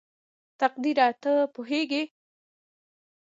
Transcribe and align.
تقديره 0.59 1.07
ته 1.23 1.31
پوهېږې?? 1.53 2.03